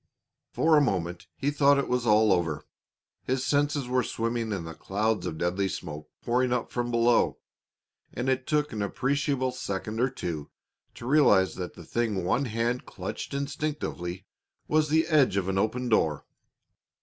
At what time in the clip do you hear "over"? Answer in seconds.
2.33-2.65